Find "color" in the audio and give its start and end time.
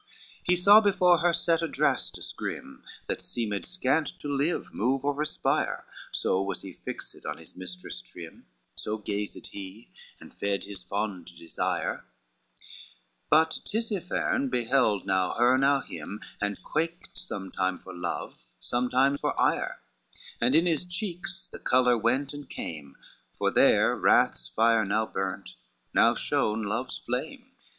21.59-21.95